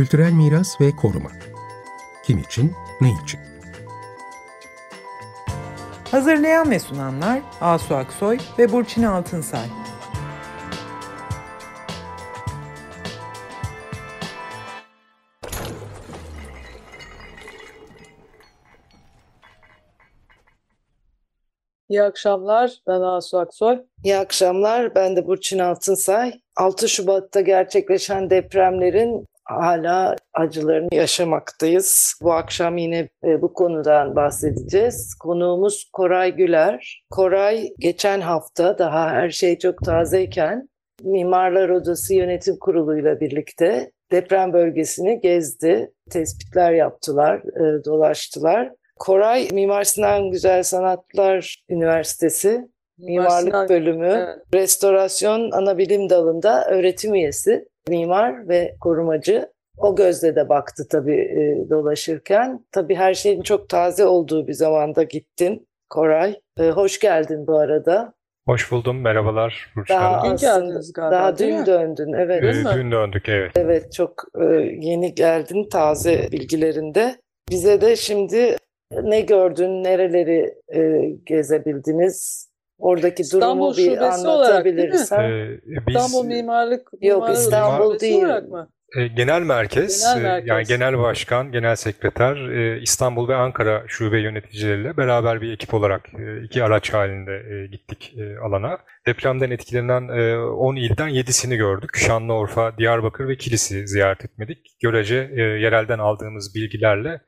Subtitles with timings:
[0.00, 1.30] Kültürel miras ve koruma.
[2.24, 3.40] Kim için, ne için?
[6.10, 9.66] Hazırlayan ve sunanlar Asu Aksoy ve Burçin Altınsay.
[21.88, 22.72] İyi akşamlar.
[22.86, 23.78] Ben Asu Aksoy.
[24.04, 24.94] İyi akşamlar.
[24.94, 26.40] Ben de Burçin Altınsay.
[26.56, 32.14] 6 Şubat'ta gerçekleşen depremlerin hala acılarını yaşamaktayız.
[32.22, 35.14] Bu akşam yine e, bu konudan bahsedeceğiz.
[35.14, 37.04] Konuğumuz Koray Güler.
[37.10, 40.68] Koray geçen hafta daha her şey çok tazeyken
[41.02, 45.92] Mimarlar Odası Yönetim Kurulu ile birlikte deprem bölgesini gezdi.
[46.10, 48.72] Tespitler yaptılar, e, dolaştılar.
[48.98, 54.38] Koray Mimar Sinan Güzel Sanatlar Üniversitesi Mimarlık Sinan- Bölümü Evet.
[54.54, 59.52] Restorasyon Anabilim Dalı'nda öğretim üyesi, mimar ve korumacı.
[59.78, 62.66] O gözle de baktı tabii e, dolaşırken.
[62.72, 66.40] Tabii her şeyin çok taze olduğu bir zamanda gittin Koray.
[66.60, 68.12] E, hoş geldin bu arada.
[68.46, 69.00] Hoş buldum.
[69.00, 70.36] Merhabalar Burç Daha Hanım.
[70.36, 72.44] Geldiniz galiba, Daha dün döndün, evet.
[72.44, 73.52] Ee, dün döndük evet.
[73.56, 74.44] Evet, çok e,
[74.80, 77.16] yeni geldin taze bilgilerinde.
[77.50, 78.56] Bize de şimdi
[79.02, 82.49] ne gördün, nereleri e, gezebildiniz?
[82.80, 85.20] Oradaki İstanbul durumu bir olarak anlatabilirsen.
[85.30, 88.22] Ee, biz İstanbul Mimarlık Yok, Mimarlar İstanbul değil.
[88.22, 88.68] mı?
[88.96, 90.48] e, genel merkez, Genel e, merkez.
[90.48, 96.08] yani genel başkan, genel sekreter e, İstanbul ve Ankara şube yöneticileriyle beraber bir ekip olarak
[96.18, 98.78] e, iki araç halinde e, gittik e, alana.
[99.06, 101.96] Depremden etkilenen e, 10 ilden 7'sini gördük.
[101.96, 104.58] Şanlıurfa, Diyarbakır ve Kilis'i ziyaret etmedik.
[104.82, 107.20] Görece e, yerelden aldığımız bilgilerle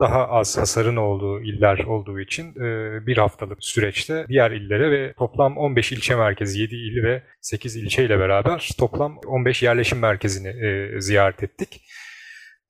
[0.00, 5.56] daha az hasarın olduğu iller olduğu için e, bir haftalık süreçte diğer illere ve toplam
[5.56, 11.00] 15 ilçe merkezi, 7 il ve 8 ilçe ile beraber toplam 15 yerleşim merkezini e,
[11.00, 11.80] ziyaret ettik.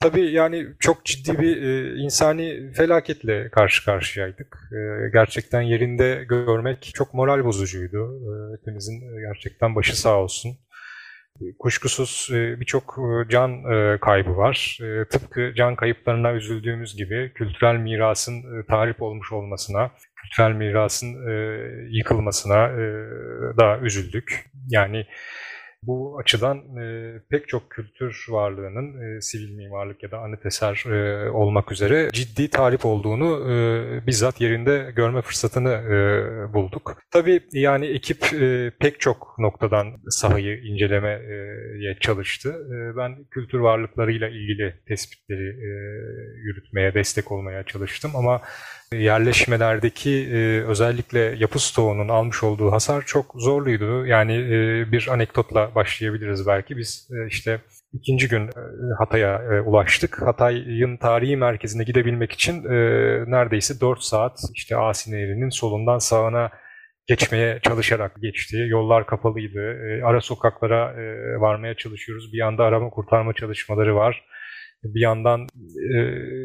[0.01, 4.59] Tabii yani çok ciddi bir e, insani felaketle karşı karşıyaydık.
[5.13, 8.21] Gerçekten yerinde görmek çok moral bozucuydu.
[8.59, 10.59] Hepimizin gerçekten başı sağ olsun.
[11.59, 14.79] Kuşkusuz e, birçok e, can e, kaybı var.
[15.11, 21.17] Tıpkı can kayıplarına üzüldüğümüz gibi kültürel mirasın tahrip olmuş olmasına, kültürel mirasın
[21.91, 22.71] yıkılmasına
[23.57, 24.51] da üzüldük.
[24.69, 25.07] Yani
[25.83, 31.31] bu açıdan e, pek çok kültür varlığının e, sivil mimarlık ya da anıt eser e,
[31.31, 37.03] olmak üzere ciddi tahrip olduğunu e, bizzat yerinde görme fırsatını e, bulduk.
[37.11, 42.49] Tabii yani ekip e, pek çok noktadan sahayı incelemeye çalıştı.
[42.49, 45.71] E, ben kültür varlıklarıyla ilgili tespitleri e,
[46.45, 48.41] yürütmeye, destek olmaya çalıştım ama
[48.93, 54.07] yerleşmelerdeki e, özellikle yapı stoğunun almış olduğu hasar çok zorluydu.
[54.07, 56.77] Yani e, bir anekdotla başlayabiliriz belki.
[56.77, 57.61] Biz e, işte
[57.93, 58.53] ikinci gün e,
[58.99, 60.23] Hatay'a e, ulaştık.
[60.23, 62.71] Hatay'ın tarihi merkezine gidebilmek için e,
[63.31, 66.51] neredeyse 4 saat işte Asi Nehri'nin solundan sağına
[67.07, 68.57] geçmeye çalışarak geçti.
[68.69, 69.77] Yollar kapalıydı.
[70.05, 70.95] Ara sokaklara
[71.41, 72.33] varmaya çalışıyoruz.
[72.33, 74.25] Bir yanda arama kurtarma çalışmaları var.
[74.85, 75.41] Bir yandan
[75.95, 75.99] e,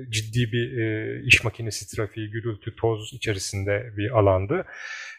[0.09, 4.65] ciddi bir e, iş makinesi trafiği, gürültü, toz içerisinde bir alandı.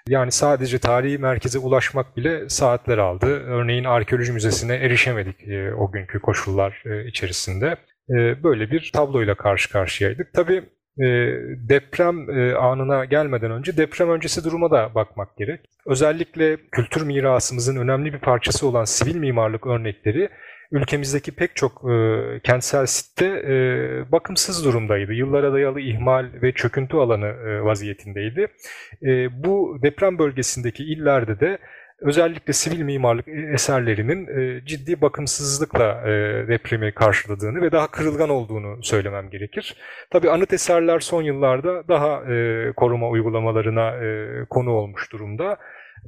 [0.08, 3.26] Yani sadece tarihi merkeze ulaşmak bile saatler aldı.
[3.26, 7.76] Örneğin arkeoloji müzesine erişemedik e, o günkü koşullar e, içerisinde.
[8.10, 10.32] E, böyle bir tabloyla karşı karşıyaydık.
[10.32, 10.62] Tabii
[10.98, 11.06] e,
[11.68, 15.60] deprem e, anına gelmeden önce deprem öncesi duruma da bakmak gerek.
[15.86, 20.28] Özellikle kültür mirasımızın önemli bir parçası olan sivil mimarlık örnekleri
[20.72, 23.56] ülkemizdeki pek çok e, kentsel sitte e,
[24.12, 25.12] bakımsız durumdaydı.
[25.12, 28.48] Yıllara dayalı ihmal ve çöküntü alanı e, vaziyetindeydi.
[29.02, 31.58] E, bu deprem bölgesindeki illerde de
[32.00, 36.12] özellikle sivil mimarlık eserlerinin e, ciddi bakımsızlıkla e,
[36.48, 39.76] depremi karşıladığını ve daha kırılgan olduğunu söylemem gerekir.
[40.10, 43.94] Tabii anıt eserler son yıllarda daha e, koruma uygulamalarına
[44.50, 45.58] konu olmuş durumda.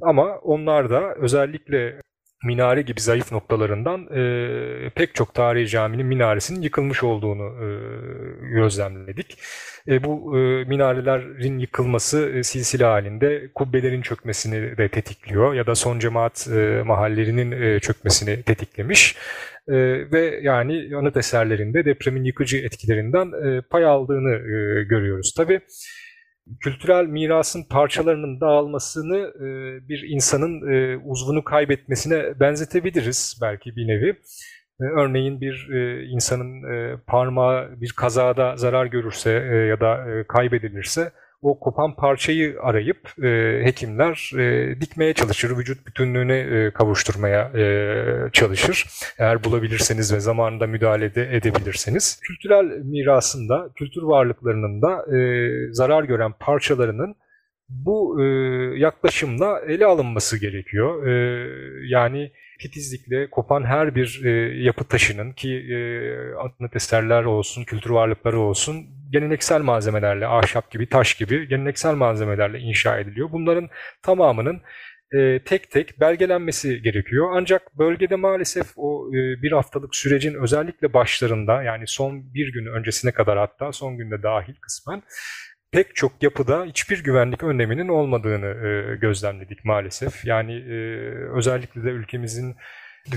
[0.01, 2.01] Ama onlar da özellikle
[2.43, 7.67] minare gibi zayıf noktalarından e, pek çok tarihi caminin minaresinin yıkılmış olduğunu e,
[8.49, 9.37] gözlemledik.
[9.87, 15.99] E, bu e, minarelerin yıkılması e, silsile halinde kubbelerin çökmesini de tetikliyor ya da son
[15.99, 19.15] cemaat e, mahallerinin e, çökmesini tetiklemiş.
[19.67, 19.75] E,
[20.11, 25.33] ve yani anıt eserlerinde depremin yıkıcı etkilerinden e, pay aldığını e, görüyoruz.
[25.37, 25.61] Tabii
[26.59, 29.47] kültürel mirasın parçalarının dağılmasını e,
[29.89, 34.09] bir insanın e, uzvunu kaybetmesine benzetebiliriz belki bir nevi.
[34.81, 40.27] E, örneğin bir e, insanın e, parmağı bir kazada zarar görürse e, ya da e,
[40.27, 41.11] kaybedilirse
[41.41, 48.85] o kopan parçayı arayıp e, hekimler e, dikmeye çalışır, vücut bütünlüğüne e, kavuşturmaya e, çalışır.
[49.19, 52.19] Eğer bulabilirseniz ve zamanında müdahale de edebilirseniz.
[52.23, 55.19] Kültürel mirasında, kültür varlıklarının da e,
[55.73, 57.15] zarar gören parçalarının
[57.69, 58.25] bu e,
[58.79, 61.07] yaklaşımla ele alınması gerekiyor.
[61.07, 61.47] E,
[61.87, 64.29] yani titizlikle kopan her bir e,
[64.63, 65.77] yapı taşının ki e,
[66.35, 72.99] anıt eserler olsun, kültür varlıkları olsun geleneksel malzemelerle, ahşap gibi, taş gibi geleneksel malzemelerle inşa
[72.99, 73.31] ediliyor.
[73.31, 73.69] Bunların
[74.01, 74.61] tamamının
[75.11, 77.29] e, tek tek belgelenmesi gerekiyor.
[77.33, 83.11] Ancak bölgede maalesef o e, bir haftalık sürecin özellikle başlarında yani son bir gün öncesine
[83.11, 85.01] kadar hatta son günde dahil kısmen
[85.71, 90.25] pek çok yapıda hiçbir güvenlik önleminin olmadığını e, gözlemledik maalesef.
[90.25, 90.75] Yani e,
[91.37, 92.55] özellikle de ülkemizin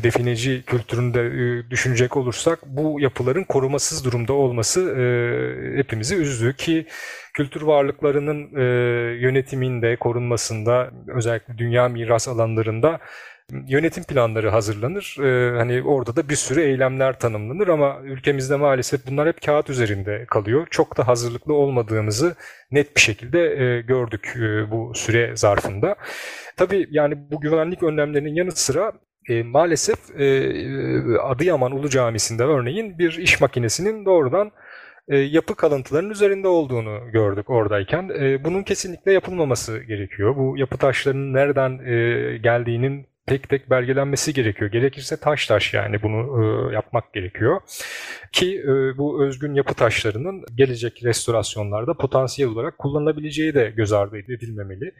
[0.02, 6.86] defineci kültüründe e, düşünecek olursak bu yapıların korumasız durumda olması e, hepimizi üzdü ki
[7.34, 8.62] kültür varlıklarının e,
[9.20, 12.98] yönetiminde, korunmasında özellikle dünya miras alanlarında
[13.68, 15.16] yönetim planları hazırlanır.
[15.58, 20.66] Hani orada da bir sürü eylemler tanımlanır ama ülkemizde maalesef bunlar hep kağıt üzerinde kalıyor.
[20.70, 22.34] Çok da hazırlıklı olmadığımızı
[22.70, 23.40] net bir şekilde
[23.80, 24.34] gördük
[24.70, 25.96] bu süre zarfında.
[26.56, 28.92] Tabii yani bu güvenlik önlemlerinin yanı sıra
[29.30, 34.52] e, maalesef e, Adıyaman Ulu Camisi'nde örneğin bir iş makinesinin doğrudan
[35.08, 38.10] e, yapı kalıntılarının üzerinde olduğunu gördük oradayken.
[38.20, 40.36] E, bunun kesinlikle yapılmaması gerekiyor.
[40.36, 44.70] Bu yapı taşlarının nereden e, geldiğinin tek tek belgelenmesi gerekiyor.
[44.70, 47.60] Gerekirse taş taş yani bunu e, yapmak gerekiyor.
[48.32, 54.94] Ki e, bu özgün yapı taşlarının gelecek restorasyonlarda potansiyel olarak kullanılabileceği de göz ardı edilmemeli.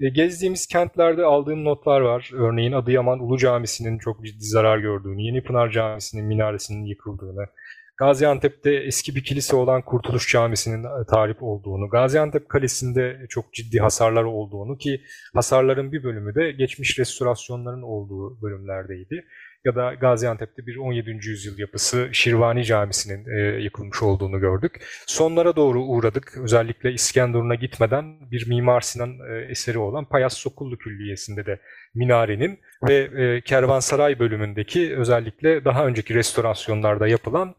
[0.00, 2.30] E, gezdiğimiz kentlerde aldığım notlar var.
[2.34, 7.46] Örneğin Adıyaman Ulu Camisi'nin çok ciddi zarar gördüğünü, Yenipınar Camisi'nin minaresinin yıkıldığını,
[7.96, 14.24] Gaziantep'te eski bir kilise olan Kurtuluş Camisi'nin e, tarif olduğunu, Gaziantep Kalesi'nde çok ciddi hasarlar
[14.24, 15.02] olduğunu ki
[15.34, 19.24] hasarların bir bölümü de geçmiş restorasyonların olduğu bölümlerdeydi.
[19.64, 21.10] Ya da Gaziantep'te bir 17.
[21.10, 24.86] yüzyıl yapısı Şirvani Camisi'nin e, yıkılmış olduğunu gördük.
[25.06, 26.38] Sonlara doğru uğradık.
[26.42, 31.60] Özellikle İskenderun'a gitmeden bir Mimar Sinan e, eseri olan Payas Sokullu Külliyesi'nde de
[31.94, 32.58] minarenin
[32.88, 37.54] ve e, Kervansaray bölümündeki özellikle daha önceki restorasyonlarda yapılan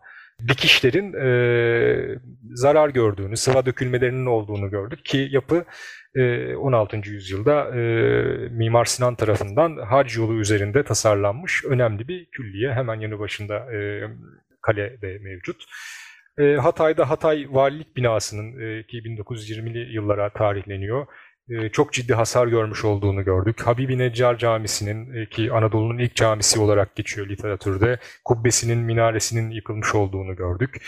[0.48, 2.20] dikişlerin e,
[2.54, 5.66] zarar gördüğünü, sıva dökülmelerinin olduğunu gördük ki yapı
[6.16, 6.98] e, 16.
[7.10, 7.82] yüzyılda e,
[8.50, 12.74] Mimar Sinan tarafından hac yolu üzerinde tasarlanmış önemli bir külliye.
[12.74, 14.10] Hemen yanı başında e,
[14.62, 15.64] kale de mevcut.
[16.38, 21.08] E, Hatay'da Hatay Valilik binasının e, ki 1920'li yıllara tarihleniyor
[21.72, 23.62] çok ciddi hasar görmüş olduğunu gördük.
[23.62, 30.36] Habibi Neccar Camisi'nin e, ki Anadolu'nun ilk camisi olarak geçiyor literatürde, kubbesinin, minaresinin yıkılmış olduğunu
[30.36, 30.82] gördük.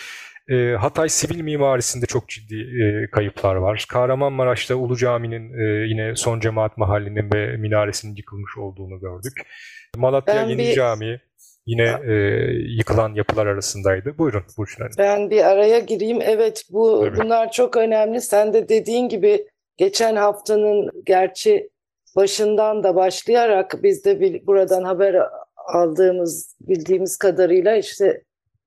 [0.50, 3.86] Ee, Hatay sivil mimarisinde çok ciddi e, kayıplar var.
[3.90, 9.34] Kahramanmaraş'ta Ulu Cami'nin e, yine son cemaat mahallinin ve minaresinin yıkılmış olduğunu gördük.
[9.98, 10.74] Malatya ben Yeni bir...
[10.74, 11.20] Cami
[11.66, 12.14] yine e,
[12.78, 14.18] yıkılan yapılar arasındaydı.
[14.18, 14.94] Buyurun Burçin Hanım.
[14.98, 16.20] Ben bir araya gireyim.
[16.22, 17.18] Evet bu Tabii.
[17.18, 18.22] bunlar çok önemli.
[18.22, 21.70] Sen de dediğin gibi Geçen haftanın gerçi
[22.16, 25.16] başından da başlayarak biz de buradan haber
[25.56, 28.24] aldığımız, bildiğimiz kadarıyla işte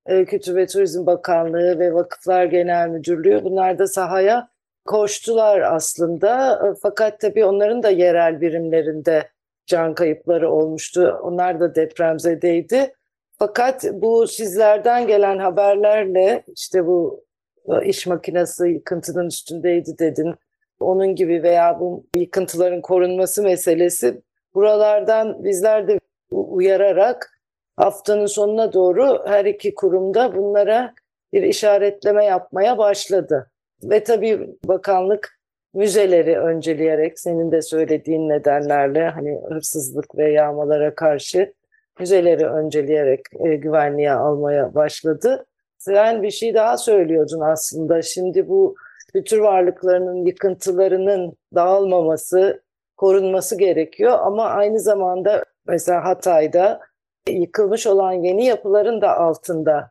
[0.07, 4.49] e, Kültür ve Turizm Bakanlığı ve Vakıflar Genel Müdürlüğü bunlar da sahaya
[4.85, 6.53] koştular aslında.
[6.55, 9.29] E, fakat tabii onların da yerel birimlerinde
[9.67, 11.19] can kayıpları olmuştu.
[11.23, 12.95] Onlar da depremzedeydi.
[13.39, 17.25] Fakat bu sizlerden gelen haberlerle işte bu
[17.69, 20.35] e, iş makinesi yıkıntının üstündeydi dedin
[20.81, 24.23] onun gibi veya bu yıkıntıların korunması meselesi
[24.55, 27.41] buralardan bizler de uyararak
[27.77, 30.95] haftanın sonuna doğru her iki kurumda bunlara
[31.33, 33.51] bir işaretleme yapmaya başladı.
[33.83, 35.41] Ve tabii bakanlık
[35.75, 41.53] müzeleri önceleyerek senin de söylediğin nedenlerle hani hırsızlık ve yağmalara karşı
[42.01, 45.47] müzeleri önceleyerek e, güvenliğe almaya başladı.
[45.79, 48.03] Sen bir şey daha söylüyordun aslında.
[48.03, 48.75] Şimdi bu
[49.15, 52.63] kültür varlıklarının yıkıntılarının dağılmaması,
[52.97, 54.19] korunması gerekiyor.
[54.21, 56.81] Ama aynı zamanda mesela Hatay'da
[57.29, 59.91] yıkılmış olan yeni yapıların da altında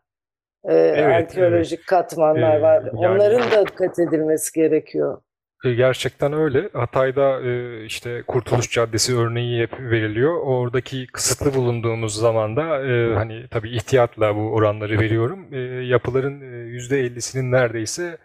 [0.63, 1.85] e, evet, arkeolojik evet.
[1.85, 2.83] katmanlar ee, var.
[2.83, 5.21] Yani, Onların da dikkat edilmesi gerekiyor.
[5.65, 6.69] E, gerçekten öyle.
[6.73, 10.41] Hatay'da e, işte Kurtuluş Caddesi örneği hep veriliyor.
[10.43, 15.53] Oradaki kısıtlı bulunduğumuz zamanda e, hani tabii ihtiyatla bu oranları veriyorum.
[15.83, 18.17] Yapıların %50'sinin neredeyse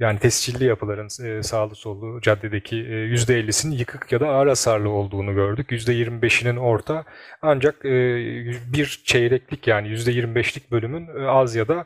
[0.00, 5.34] yani tescilli yapıların e, sağlı sollu caddedeki e, %50'sinin yıkık ya da ağır hasarlı olduğunu
[5.34, 5.70] gördük.
[5.70, 7.04] %25'inin orta
[7.42, 7.90] ancak e,
[8.72, 11.84] bir çeyreklik yani %25'lik bölümün e, az ya da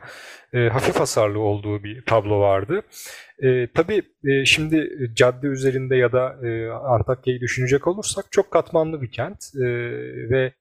[0.53, 2.81] e, hafif hasarlı olduğu bir tablo vardı.
[3.43, 9.11] E, tabii e, şimdi cadde üzerinde ya da e, Antakya'yı düşünecek olursak çok katmanlı bir
[9.11, 9.65] kent e,
[10.29, 10.51] ve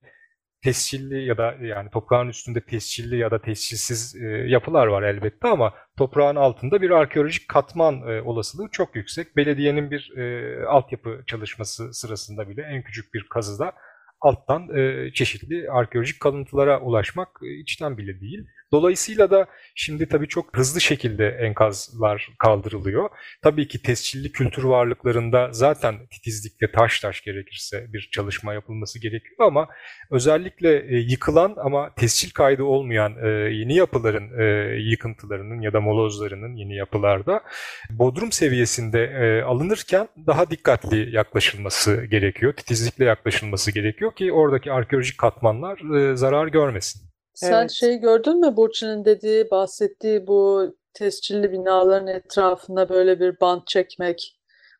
[0.64, 5.74] tescilli ya da yani toprağın üstünde tescilli ya da tescilsiz e, yapılar var elbette ama
[5.98, 9.36] toprağın altında bir arkeolojik katman e, olasılığı çok yüksek.
[9.36, 13.72] Belediyenin bir e, altyapı çalışması sırasında bile en küçük bir kazıda
[14.20, 18.46] alttan e, çeşitli arkeolojik kalıntılara ulaşmak e, içten bile değil.
[18.74, 23.10] Dolayısıyla da şimdi tabii çok hızlı şekilde enkazlar kaldırılıyor.
[23.42, 29.68] Tabii ki tescilli kültür varlıklarında zaten titizlikle taş taş gerekirse bir çalışma yapılması gerekiyor ama
[30.10, 34.44] özellikle e, yıkılan ama tescil kaydı olmayan e, yeni yapıların e,
[34.90, 37.40] yıkıntılarının ya da molozlarının yeni yapılarda
[37.90, 42.52] bodrum seviyesinde alınırken daha dikkatli yaklaşılması gerekiyor.
[42.52, 45.80] Titizlikle yaklaşılması gerekiyor ki oradaki arkeolojik katmanlar
[46.14, 47.13] zarar görmesin.
[47.34, 47.70] Sen Evet.
[47.70, 54.36] şeyi gördün mü Burçin'in dediği, bahsettiği bu tescilli binaların etrafına böyle bir bant çekmek,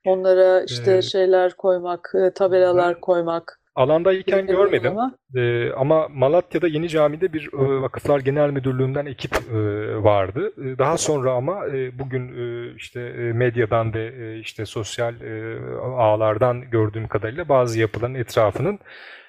[0.07, 4.91] onlara işte Ee, şeyler koymak, e, tabelalar ben- koymak Alandayken bir görmedim.
[4.93, 5.15] uygulama.
[5.37, 9.57] Ee, ama Malatya'da Yeni Cami'de bir e, Vakıflar Genel Müdürlüğü'nden ekip e,
[10.03, 10.53] vardı.
[10.65, 15.59] E, daha sonra ama e, bugün e, işte e, medyadan ve e, işte sosyal e,
[15.83, 18.79] ağlardan gördüğüm kadarıyla bazı yapıların etrafının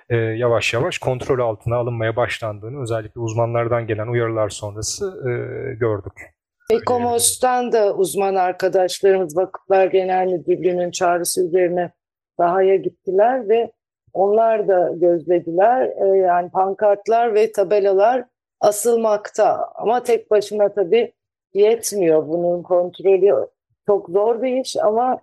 [0.10, 5.32] e, yavaş yavaş kontrol altına alınmaya başlandığını özellikle uzmanlardan gelen uyarılar sonrası e,
[5.76, 6.36] gördük.
[6.72, 11.92] Ekomos'tan da uzman arkadaşlarımız Vakıflar Genel Müdürlüğü'nün çağrısı üzerine
[12.38, 13.72] sahaya gittiler ve
[14.14, 15.86] onlar da gözlediler.
[15.86, 18.26] Ee, yani pankartlar ve tabelalar
[18.62, 21.14] asılmakta ama tek başına tabii
[21.54, 22.28] yetmiyor.
[22.28, 23.48] Bunun kontrolü
[23.88, 25.20] çok zor bir iş ama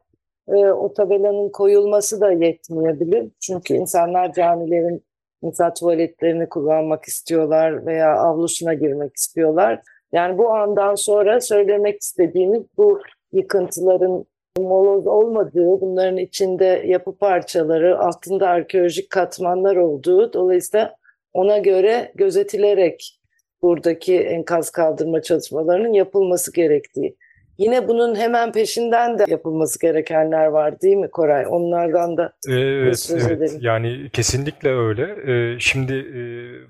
[0.49, 3.31] e, o tabelanın koyulması da yetmeyebilir.
[3.41, 5.05] Çünkü insanlar camilerin
[5.43, 9.83] insan tuvaletlerini kullanmak istiyorlar veya avlusuna girmek istiyorlar.
[10.13, 13.01] Yani bu andan sonra söylemek istediğimiz bu
[13.33, 14.25] yıkıntıların
[14.59, 20.97] moloz olmadığı, bunların içinde yapı parçaları, altında arkeolojik katmanlar olduğu, dolayısıyla
[21.33, 23.21] ona göre gözetilerek
[23.63, 27.17] buradaki enkaz kaldırma çalışmalarının yapılması gerektiği.
[27.59, 31.45] Yine bunun hemen peşinden de yapılması gerekenler var değil mi Koray?
[31.49, 33.43] Onlardan da Evet, söz evet.
[33.43, 33.59] edelim.
[33.61, 35.17] Yani kesinlikle öyle.
[35.33, 36.23] Ee, Şimdi e,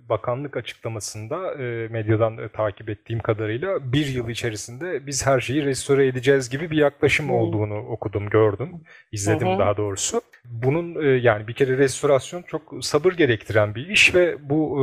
[0.08, 6.50] bakanlık açıklamasında e, medyadan takip ettiğim kadarıyla bir yıl içerisinde biz her şeyi restore edeceğiz
[6.50, 7.32] gibi bir yaklaşım Hı.
[7.32, 8.70] olduğunu okudum, gördüm,
[9.12, 9.58] izledim hı.
[9.58, 10.20] daha doğrusu.
[10.44, 14.78] Bunun e, yani bir kere restorasyon çok sabır gerektiren bir iş ve bu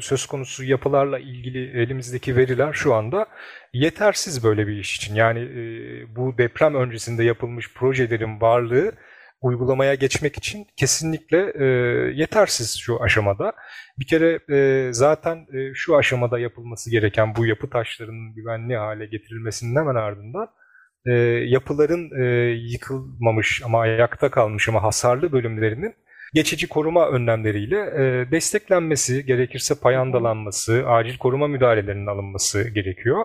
[0.00, 3.26] söz konusu yapılarla ilgili elimizdeki veriler şu anda
[3.72, 5.14] yetersiz böyle bir iş için.
[5.14, 8.92] Yani e, bu deprem öncesinde yapılmış projelerin varlığı
[9.40, 11.64] uygulamaya geçmek için kesinlikle e,
[12.14, 13.52] yetersiz şu aşamada.
[13.98, 19.76] Bir kere e, zaten e, şu aşamada yapılması gereken bu yapı taşlarının güvenli hale getirilmesinin
[19.76, 20.48] hemen ardından
[21.06, 21.12] e,
[21.46, 25.94] yapıların e, yıkılmamış ama ayakta kalmış ama hasarlı bölümlerinin
[26.34, 33.24] geçici koruma önlemleriyle e, desteklenmesi, gerekirse payandalanması, acil koruma müdahalelerinin alınması gerekiyor.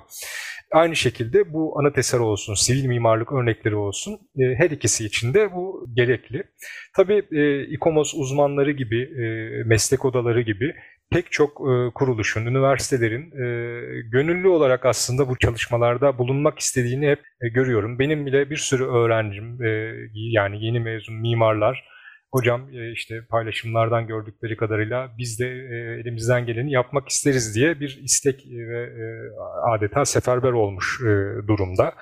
[0.72, 5.54] Aynı şekilde bu anıt eser olsun, sivil mimarlık örnekleri olsun e, her ikisi için de
[5.54, 6.44] bu gerekli.
[6.96, 9.24] Tabii e, İKOMOS uzmanları gibi, e,
[9.64, 10.76] meslek odaları gibi
[11.12, 13.48] pek çok e, kuruluşun, üniversitelerin e,
[14.02, 18.00] gönüllü olarak aslında bu çalışmalarda bulunmak istediğini hep e, görüyorum.
[18.00, 21.84] Benim bile bir sürü öğrencim, e, yani yeni mezun mimarlar,
[22.32, 28.00] hocam e, işte paylaşımlardan gördükleri kadarıyla biz de e, elimizden geleni yapmak isteriz diye bir
[28.04, 29.06] istek ve e,
[29.76, 31.00] adeta seferber olmuş
[31.48, 31.94] durumda.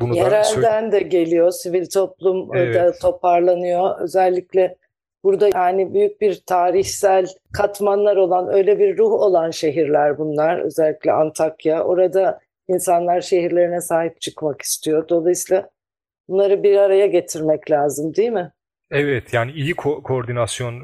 [0.00, 3.00] Bunu da Yerelden de geliyor, sivil toplum e, da Evet.
[3.00, 4.00] toparlanıyor.
[4.00, 4.76] Özellikle
[5.24, 10.58] burada yani büyük bir tarihsel katmanlar olan, öyle bir ruh olan şehirler bunlar.
[10.58, 11.84] Özellikle Antakya.
[11.84, 15.08] Orada insanlar şehirlerine sahip çıkmak istiyor.
[15.08, 15.70] Dolayısıyla
[16.28, 18.52] bunları bir araya getirmek lazım, değil mi?
[18.94, 20.74] Evet yani iyi ko- koordinasyon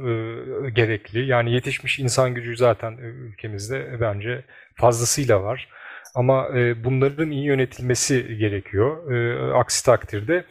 [0.66, 1.26] e, gerekli.
[1.26, 5.68] Yani yetişmiş insan gücü zaten e, ülkemizde bence fazlasıyla var.
[6.14, 9.12] Ama e, bunların iyi yönetilmesi gerekiyor.
[9.12, 10.44] E, aksi takdirde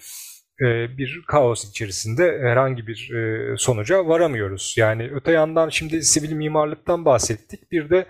[0.61, 4.75] e, bir kaos içerisinde herhangi bir e, sonuca varamıyoruz.
[4.77, 7.71] Yani öte yandan şimdi sivil mimarlıktan bahsettik.
[7.71, 8.05] Bir de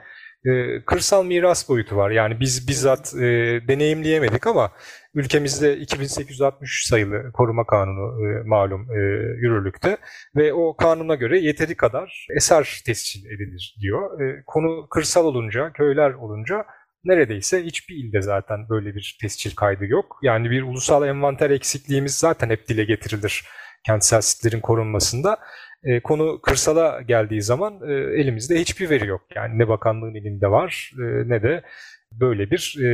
[0.45, 2.11] e, kırsal miras boyutu var.
[2.11, 3.19] Yani biz bizzat e,
[3.67, 4.71] deneyimleyemedik ama
[5.13, 8.99] ülkemizde 2863 sayılı koruma kanunu e, malum e,
[9.41, 9.97] yürürlükte
[10.35, 14.21] ve o kanuna göre yeteri kadar eser tescil edilir diyor.
[14.21, 16.65] E, konu kırsal olunca, köyler olunca
[17.03, 20.19] neredeyse hiçbir ilde zaten böyle bir tescil kaydı yok.
[20.23, 23.45] Yani bir ulusal envanter eksikliğimiz zaten hep dile getirilir
[23.85, 25.37] kentsel sitlerin korunmasında.
[25.83, 29.21] E, konu kırsala geldiği zaman e, elimizde hiçbir veri yok.
[29.35, 31.63] Yani ne bakanlığın elinde var e, ne de
[32.11, 32.87] böyle bir e,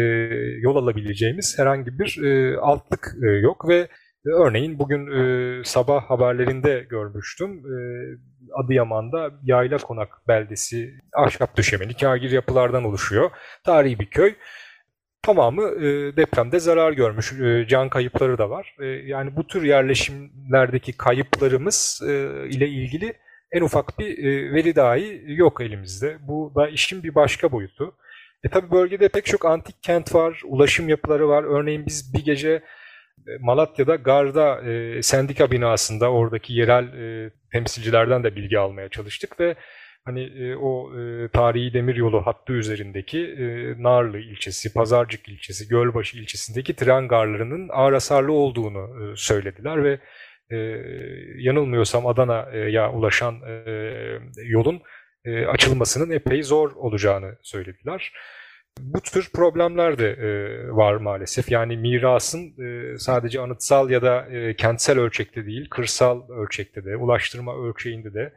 [0.59, 3.87] yol alabileceğimiz herhangi bir e, altlık e, yok ve
[4.25, 7.51] e, örneğin bugün e, sabah haberlerinde görmüştüm.
[7.51, 7.75] E,
[8.63, 13.31] Adıyaman'da Yayla Konak beldesi ahşap döşemeli kagir yapılardan oluşuyor.
[13.63, 14.35] Tarihi bir köy.
[15.25, 17.33] Tamamı e, depremde zarar görmüş.
[17.33, 18.75] E, can kayıpları da var.
[18.79, 22.13] E, yani bu tür yerleşimlerdeki kayıplarımız e,
[22.49, 23.13] ile ilgili
[23.51, 26.17] en ufak bir e, veri dahi yok elimizde.
[26.21, 27.95] Bu da işin bir başka boyutu.
[28.43, 31.43] E tabi bölgede pek çok antik kent var, ulaşım yapıları var.
[31.43, 32.49] Örneğin biz bir gece
[33.27, 39.55] e, Malatya'da Garda e, sendika binasında oradaki yerel e, temsilcilerden de bilgi almaya çalıştık ve
[40.05, 43.45] hani e, o e, tarihi demiryolu hattı üzerindeki e,
[43.83, 49.99] Narlı ilçesi, Pazarcık ilçesi, Gölbaşı ilçesindeki tren garlarının ağır hasarlı olduğunu e, söylediler ve
[50.49, 50.57] e,
[51.37, 53.63] yanılmıyorsam Adana'ya ulaşan e,
[54.43, 54.81] yolun
[55.25, 58.13] e, açılmasının epey zor olacağını söylediler.
[58.79, 60.27] Bu tür problemler de e,
[60.71, 61.51] var maalesef.
[61.51, 67.55] Yani mirasın e, sadece anıtsal ya da e, kentsel ölçekte değil, kırsal ölçekte de, ulaştırma
[67.57, 68.33] ölçeğinde de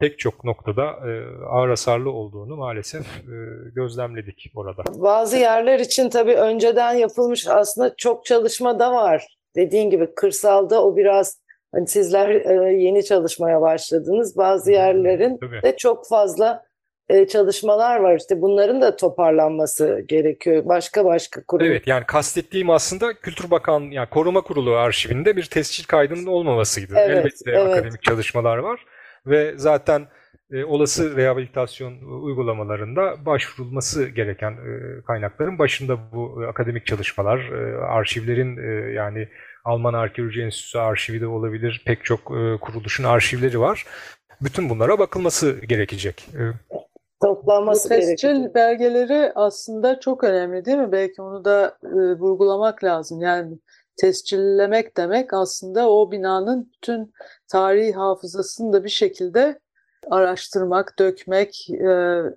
[0.00, 1.10] pek çok noktada e,
[1.46, 3.36] ağır hasarlı olduğunu maalesef e,
[3.74, 4.82] gözlemledik orada.
[5.02, 9.38] Bazı yerler için tabii önceden yapılmış aslında çok çalışma da var.
[9.56, 11.42] Dediğin gibi kırsalda o biraz
[11.74, 14.36] hani sizler e, yeni çalışmaya başladınız.
[14.36, 15.62] Bazı yerlerin Tabii.
[15.62, 16.62] de çok fazla
[17.08, 18.16] e, çalışmalar var.
[18.16, 20.62] İşte bunların da toparlanması gerekiyor.
[20.64, 21.66] Başka başka kurum.
[21.66, 26.94] Evet yani kastettiğim aslında Kültür Bakan yani Koruma Kurulu arşivinde bir tescil kaydının olmamasıydı.
[26.96, 27.66] Evet, Elbette evet.
[27.66, 28.84] akademik çalışmalar var
[29.26, 30.06] ve zaten
[30.52, 38.56] e, olası rehabilitasyon uygulamalarında başvurulması gereken e, kaynakların başında bu e, akademik çalışmalar, e, arşivlerin
[38.56, 39.28] e, yani
[39.64, 43.86] Alman Arkeoloji Enstitüsü arşivi de olabilir, pek çok e, kuruluşun arşivleri var.
[44.40, 46.28] Bütün bunlara bakılması gerekecek.
[46.34, 46.42] E,
[47.22, 48.54] Toplanması Bu tescil gerekiyor.
[48.54, 50.92] belgeleri aslında çok önemli değil mi?
[50.92, 53.20] Belki onu da e, vurgulamak lazım.
[53.20, 53.58] Yani
[54.00, 57.12] tescillemek demek aslında o binanın bütün
[57.48, 59.58] tarihi hafızasını da bir şekilde
[60.10, 61.88] araştırmak, dökmek e,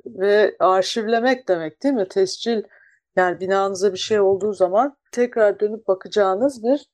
[0.06, 2.08] ve arşivlemek demek değil mi?
[2.08, 2.64] Tescil
[3.16, 6.86] yani binanıza bir şey olduğu zaman tekrar dönüp bakacağınız bir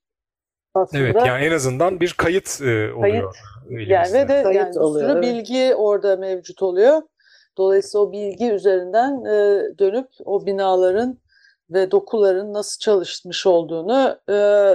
[0.74, 3.36] aslında evet yani en azından bir kayıt e, oluyor
[3.70, 4.20] yani elimizde.
[4.20, 5.24] ve de Kayıt yani bir oluyor, sürü evet.
[5.24, 7.02] bilgi orada mevcut oluyor.
[7.58, 11.20] Dolayısıyla o bilgi üzerinden e, dönüp o binaların
[11.70, 14.34] ve dokuların nasıl çalışmış olduğunu e,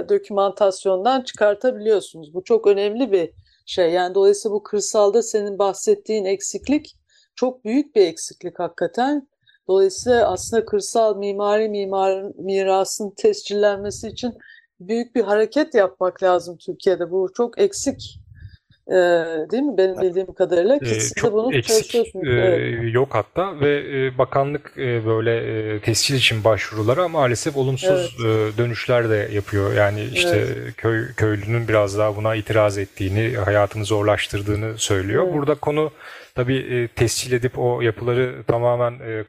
[0.09, 2.33] dokümantasyondan çıkartabiliyorsunuz.
[2.33, 3.31] Bu çok önemli bir
[3.65, 3.91] şey.
[3.91, 6.95] Yani dolayısıyla bu kırsalda senin bahsettiğin eksiklik
[7.35, 9.27] çok büyük bir eksiklik hakikaten.
[9.67, 14.33] Dolayısıyla aslında kırsal mimari mimar mirasın tescillenmesi için
[14.79, 17.11] büyük bir hareket yapmak lazım Türkiye'de.
[17.11, 18.22] Bu çok eksik.
[18.87, 18.95] E,
[19.51, 19.77] değil mi?
[19.77, 20.79] Benim bildiğim kadarıyla.
[20.79, 22.93] Ki siz de çok bunu eksik e, Evet.
[22.93, 25.35] yok hatta ve e, bakanlık e, böyle
[25.75, 29.73] e, tescil için başvurulara maalesef olumsuz e, dönüşler de yapıyor.
[29.73, 30.45] Yani işte
[30.77, 35.23] köy köylünün biraz daha buna itiraz ettiğini, hayatını zorlaştırdığını söylüyor.
[35.25, 35.33] Evet.
[35.33, 35.91] Burada konu
[36.35, 39.23] tabii e, tescil edip o yapıları tamamen e,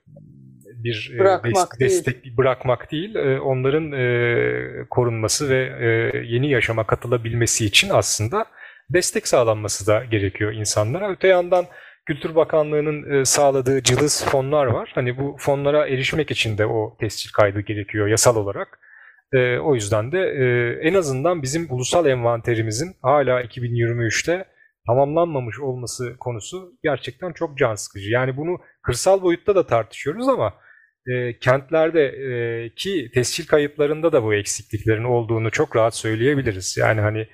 [0.85, 1.91] bir Bırakmak des- değil.
[1.91, 3.15] destek bırakmak değil,
[3.45, 3.91] onların
[4.91, 5.73] korunması ve
[6.27, 8.47] yeni yaşama katılabilmesi için aslında
[8.91, 11.11] destek sağlanması da gerekiyor insanlara.
[11.11, 11.67] Öte yandan
[12.07, 14.93] Kültür Bakanlığı'nın e, sağladığı cılız fonlar var.
[14.95, 18.79] Hani bu fonlara erişmek için de o tescil kaydı gerekiyor yasal olarak.
[19.33, 20.45] E, o yüzden de e,
[20.89, 24.45] en azından bizim ulusal envanterimizin hala 2023'te
[24.87, 28.11] tamamlanmamış olması konusu gerçekten çok can sıkıcı.
[28.11, 30.55] Yani bunu kırsal boyutta da tartışıyoruz ama
[31.07, 36.77] e, kentlerde e, ki tescil kayıtlarında da bu eksikliklerin olduğunu çok rahat söyleyebiliriz.
[36.77, 37.29] Yani hani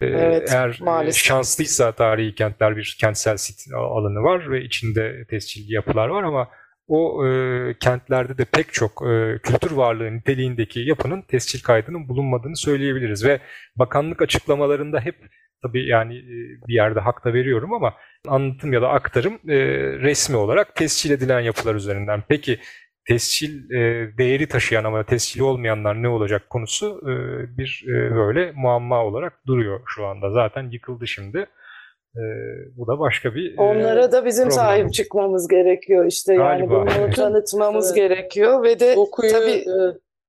[0.00, 1.24] Evet, eğer e, maalesef.
[1.24, 6.48] şanslıysa tarihi kentler bir kentsel sit alanı var ve içinde tescilli yapılar var ama
[6.88, 13.24] o e, kentlerde de pek çok e, kültür varlığı niteliğindeki yapının tescil kaydının bulunmadığını söyleyebiliriz
[13.24, 13.40] ve
[13.76, 15.16] bakanlık açıklamalarında hep
[15.62, 17.94] tabii yani e, bir yerde hak da veriyorum ama
[18.28, 19.56] anlatım ya da aktarım e,
[20.00, 22.22] resmi olarak tescil edilen yapılar üzerinden.
[22.28, 22.60] Peki
[23.08, 27.12] tescil e, değeri taşıyan ama tescili olmayanlar ne olacak konusu e,
[27.58, 30.30] bir e, böyle muamma olarak duruyor şu anda.
[30.30, 31.46] Zaten yıkıldı şimdi.
[32.16, 32.22] E,
[32.76, 34.56] bu da başka bir e, Onlara da bizim problem.
[34.56, 37.16] sahip çıkmamız gerekiyor işte yani Galiba, bunu evet.
[37.16, 37.96] tanıtmamız Evet.
[37.96, 39.74] gerekiyor ve de Dokuyu tabii e,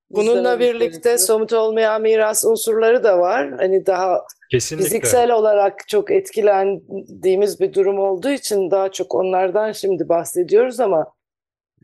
[0.09, 1.17] bununla birlikte gerekiyor.
[1.17, 3.51] somut olmayan miras unsurları da var.
[3.57, 10.09] Hani daha kesinlikle fiziksel olarak çok etkilendiğimiz bir durum olduğu için daha çok onlardan şimdi
[10.09, 11.16] bahsediyoruz ama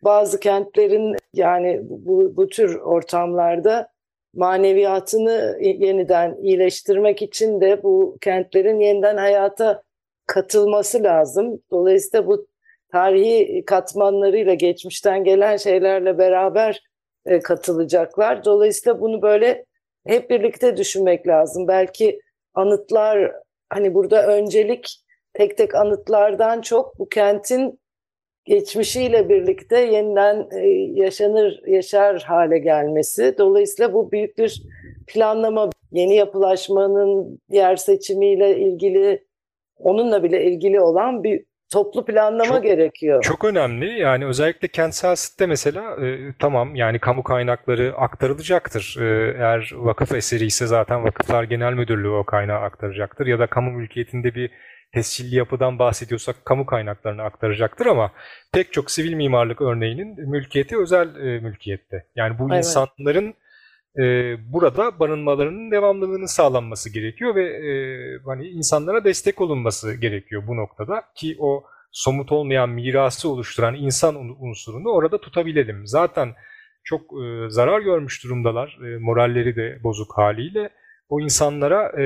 [0.04, 3.88] bazı kentlerin yani bu, bu tür ortamlarda
[4.34, 9.84] maneviyatını yeniden iyileştirmek için de bu kentlerin yeniden hayata
[10.28, 11.62] katılması lazım.
[11.72, 12.48] Dolayısıyla bu
[12.92, 16.84] tarihi katmanlarıyla, geçmişten gelen şeylerle beraber
[17.26, 18.46] e, katılacaklar.
[18.46, 19.66] Dolayısıyla bunu böyle
[20.08, 21.68] hep birlikte düşünmek lazım.
[21.68, 22.22] Belki
[22.54, 23.32] anıtlar,
[23.70, 27.80] hani burada öncelik tek tek anıtlardan çok bu kentin
[28.46, 30.68] geçmişiyle birlikte yeniden e,
[31.02, 33.36] yaşanır, yaşar hale gelmesi.
[33.38, 34.64] Dolayısıyla bu büyük bir
[35.08, 39.24] planlama, yeni yapılaşmanın yer seçimiyle ilgili,
[39.78, 43.24] onunla bile ilgili olan bir toplu planlama çok, gerekiyor.
[43.24, 44.00] Çok önemli.
[44.00, 48.98] Yani özellikle kentsel sitte mesela e, tamam yani kamu kaynakları aktarılacaktır.
[49.00, 53.28] E, eğer vakıf eseri ise zaten Vakıflar Genel Müdürlüğü o kaynağı aktaracaktır.
[53.28, 54.52] Ya da kamu mülkiyetinde bir
[54.94, 58.12] tescilli yapıdan bahsediyorsak kamu kaynaklarını aktaracaktır ama
[58.52, 62.06] pek çok sivil mimarlık örneğinin mülkiyeti özel e, mülkiyette.
[62.16, 62.58] Yani bu evet.
[62.58, 63.34] insanların
[64.00, 64.04] e,
[64.54, 67.72] burada barınmalarının devamlılığının sağlanması gerekiyor ve e,
[68.26, 74.90] hani insanlara destek olunması gerekiyor bu noktada ki o somut olmayan mirası oluşturan insan unsurunu
[74.90, 75.88] orada tutabilelim.
[75.88, 76.34] Zaten
[76.84, 80.70] çok e, zarar görmüş durumdalar, e, moralleri de bozuk haliyle
[81.14, 82.06] o insanlara e,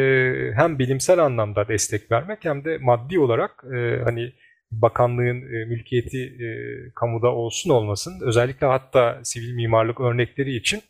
[0.55, 4.33] hem bilimsel anlamda destek vermek hem de maddi olarak e, hani
[4.71, 6.49] bakanlığın e, mülkiyeti e,
[6.95, 10.81] kamuda olsun olmasın özellikle hatta sivil mimarlık örnekleri için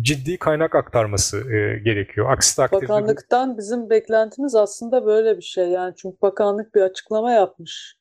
[0.00, 2.32] ciddi kaynak aktarması e, gerekiyor.
[2.32, 5.68] Aksi takdirde Bakanlıktan bizim beklentimiz aslında böyle bir şey.
[5.68, 7.96] Yani çünkü bakanlık bir açıklama yapmış.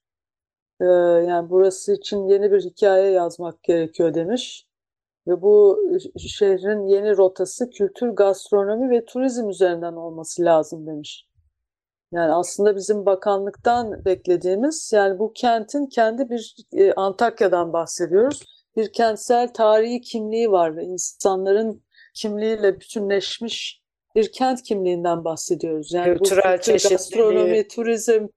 [0.81, 0.85] Ee,
[1.27, 4.67] yani burası için yeni bir hikaye yazmak gerekiyor demiş.
[5.27, 5.79] Ve bu
[6.17, 11.25] şehrin yeni rotası kültür, gastronomi ve turizm üzerinden olması lazım demiş.
[12.13, 18.43] Yani aslında bizim bakanlıktan beklediğimiz yani bu kentin kendi bir e, Antakya'dan bahsediyoruz.
[18.75, 21.83] Bir kentsel tarihi kimliği var ve insanların
[22.15, 23.81] kimliğiyle bütünleşmiş
[24.15, 25.93] bir kent kimliğinden bahsediyoruz.
[25.93, 28.27] Yani Kültürel bu kültür, gastronomi, turizm,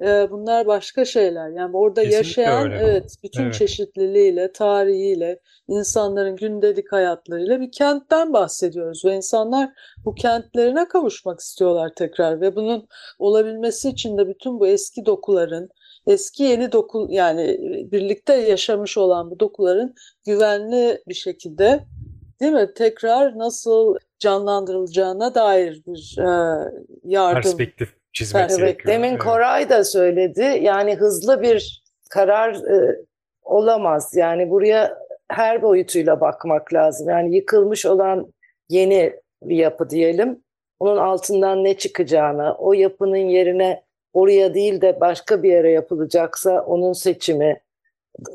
[0.00, 1.48] e, bunlar başka şeyler.
[1.48, 2.84] Yani orada Kesinlikle yaşayan öyle.
[2.84, 3.54] evet bütün evet.
[3.54, 9.70] çeşitliliğiyle, tarihiyle, insanların gündelik hayatlarıyla bir kentten bahsediyoruz ve insanlar
[10.04, 15.68] bu kentlerine kavuşmak istiyorlar tekrar ve bunun olabilmesi için de bütün bu eski dokuların
[16.06, 17.58] eski yeni doku yani
[17.92, 19.94] birlikte yaşamış olan bu dokuların
[20.26, 21.84] güvenli bir şekilde
[22.40, 26.58] değil mi tekrar nasıl canlandırılacağına dair bir e,
[27.04, 28.94] yardım perspektif çizmek evet, gerekiyor.
[28.94, 29.22] Demin evet.
[29.22, 30.58] Koray da söyledi.
[30.62, 32.96] Yani hızlı bir karar e,
[33.42, 34.16] olamaz.
[34.16, 34.98] Yani buraya
[35.28, 37.08] her boyutuyla bakmak lazım.
[37.08, 38.32] Yani yıkılmış olan
[38.68, 40.42] yeni bir yapı diyelim.
[40.80, 46.92] Onun altından ne çıkacağını, o yapının yerine oraya değil de başka bir yere yapılacaksa onun
[46.92, 47.60] seçimi.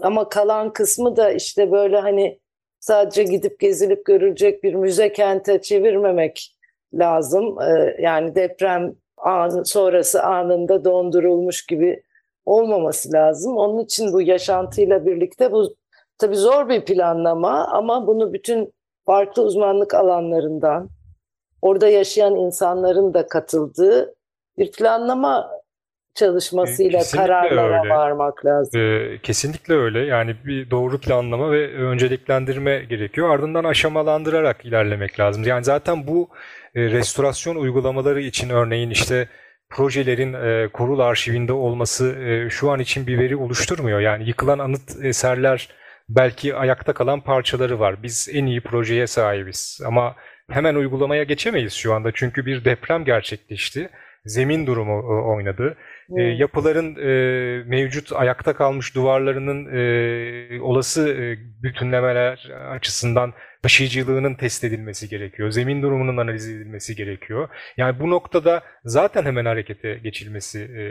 [0.02, 2.40] Ama kalan kısmı da işte böyle hani
[2.80, 6.56] sadece gidip gezilip görülecek bir müze kente çevirmemek
[6.94, 7.62] lazım.
[7.62, 12.04] Ee, yani deprem an, sonrası anında dondurulmuş gibi
[12.46, 13.58] olmaması lazım.
[13.58, 15.76] Onun için bu yaşantıyla birlikte bu
[16.18, 18.74] tabii zor bir planlama ama bunu bütün
[19.06, 20.90] farklı uzmanlık alanlarından
[21.62, 24.16] orada yaşayan insanların da katıldığı
[24.58, 25.50] bir planlama
[26.16, 27.90] çalışmasıyla kesinlikle kararlara öyle.
[27.90, 28.82] varmak lazım.
[28.82, 30.00] Ee, kesinlikle öyle.
[30.00, 33.30] Yani bir doğru planlama ve önceliklendirme gerekiyor.
[33.30, 35.44] Ardından aşamalandırarak ilerlemek lazım.
[35.44, 36.30] Yani zaten bu
[36.78, 39.28] restorasyon uygulamaları için örneğin işte
[39.70, 44.00] projelerin e, kurul arşivinde olması e, şu an için bir veri oluşturmuyor.
[44.00, 45.70] Yani yıkılan anıt eserler
[46.10, 48.04] belki ayakta kalan parçaları var.
[48.04, 50.16] Biz en iyi projeye sahibiz ama
[50.50, 53.90] hemen uygulamaya geçemeyiz şu anda çünkü bir deprem gerçekleşti.
[54.26, 55.78] Zemin durumu e, oynadı.
[56.18, 65.10] E, yapıların e, mevcut ayakta kalmış duvarlarının e, olası e, bütünlemeler açısından taşıyıcılığının test edilmesi
[65.10, 65.52] gerekiyor.
[65.52, 67.50] Zemin durumunun analiz edilmesi gerekiyor.
[67.78, 70.84] Yani bu noktada zaten hemen harekete geçilmesi e,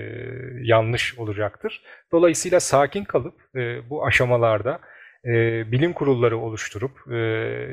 [0.63, 1.83] yanlış olacaktır.
[2.13, 4.81] Dolayısıyla sakin kalıp e, bu aşamalarda
[5.27, 7.17] e, bilim kurulları oluşturup e,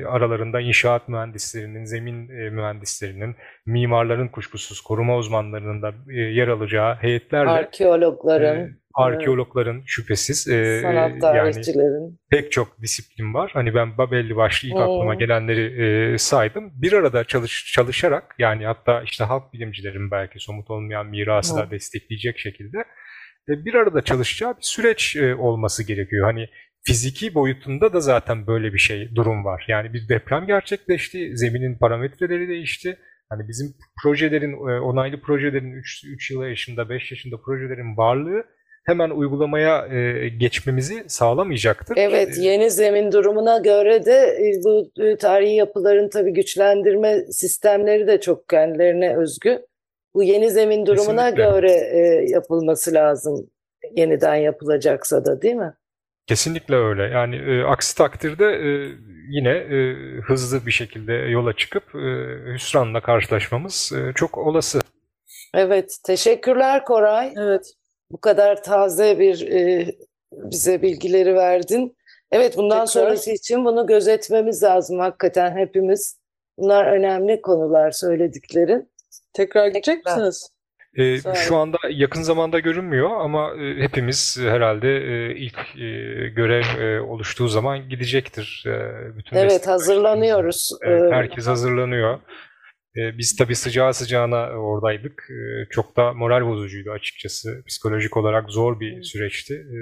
[0.06, 3.36] aralarında inşaat mühendislerinin, zemin e, mühendislerinin,
[3.66, 11.20] mimarların kuşkusuz koruma uzmanlarının da e, yer alacağı heyetlerle arkeologların e, arkeologların şüphesiz e, sanat
[11.20, 13.50] tarihçilerin yani pek çok disiplin var.
[13.54, 14.82] Hani ben belli başlı ilk hmm.
[14.82, 15.82] aklıma gelenleri
[16.14, 16.72] e, saydım.
[16.74, 21.62] Bir arada çalış, çalışarak yani hatta işte halk bilimcilerin belki somut olmayan mirası hmm.
[21.62, 22.78] da destekleyecek şekilde
[23.48, 26.26] e, bir arada çalışacağı bir süreç e, olması gerekiyor.
[26.26, 26.48] Hani
[26.86, 29.64] fiziki boyutunda da zaten böyle bir şey durum var.
[29.68, 32.98] Yani bir deprem gerçekleşti, zeminin parametreleri değişti.
[33.28, 38.44] Hani bizim projelerin, e, onaylı projelerin 3, 3 yıl yaşında, 5 yaşında projelerin varlığı
[38.86, 41.96] hemen uygulamaya e, geçmemizi sağlamayacaktır.
[41.96, 48.48] Evet, E, yeni zemin durumuna göre de bu tarihi yapıların tabii güçlendirme sistemleri de çok
[48.48, 49.58] kendilerine özgü.
[50.14, 51.50] Bu yeni zemin durumuna Kesinlikle.
[51.50, 51.70] göre
[52.28, 53.50] yapılması lazım.
[53.96, 55.74] Yeniden yapılacaksa da değil mi?
[56.26, 57.02] Kesinlikle öyle.
[57.02, 58.68] Yani e, aksi takdirde e,
[59.28, 62.08] yine e, hızlı bir şekilde yola çıkıp e,
[62.54, 64.80] hüsranla karşılaşmamız e, çok olası.
[65.54, 67.34] Evet, teşekkürler Koray.
[67.36, 67.72] Evet.
[68.10, 69.86] Bu kadar taze bir e,
[70.32, 71.96] bize bilgileri verdin.
[72.32, 72.86] Evet, bundan Tekrar.
[72.86, 76.18] sonrası için bunu gözetmemiz lazım hakikaten hepimiz.
[76.58, 78.92] Bunlar önemli konular söylediklerin.
[79.32, 80.16] Tekrar gidecek Tekrar.
[80.16, 80.53] misiniz?
[80.98, 85.88] E, şu anda yakın zamanda görünmüyor ama e, hepimiz herhalde e, ilk e,
[86.28, 88.64] görev e, oluştuğu zaman gidecektir.
[88.66, 90.70] E, bütün Evet, hazırlanıyoruz.
[90.86, 92.18] Ee, herkes hazırlanıyor.
[92.96, 95.26] Ee, Biz tabii sıcağı sıcağına oradaydık.
[95.30, 97.62] Ee, Çok da moral bozucuydu açıkçası.
[97.66, 99.54] Psikolojik olarak zor bir süreçti.
[99.54, 99.78] Ee,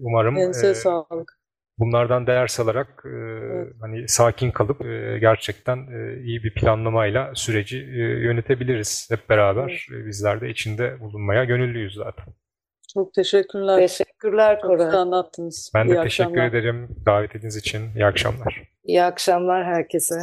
[0.00, 1.32] Umarım Elinize e, sağlık.
[1.78, 3.10] Bunlardan ders alarak e,
[3.80, 9.86] hani sakin kalıp e, gerçekten e, iyi bir planlamayla süreci e, yönetebiliriz hep beraber.
[9.94, 12.24] E, Bizler de içinde bulunmaya gönüllüyüz zaten.
[12.94, 13.76] Çok teşekkürler.
[13.78, 14.86] Teşekkürler Çok Koray.
[14.86, 15.72] güzel anlattınız.
[15.74, 16.46] Ben de İyi teşekkür akşamlar.
[16.48, 17.82] ederim davet ettiğiniz için.
[17.96, 18.62] İyi akşamlar.
[18.84, 20.14] İyi akşamlar herkese.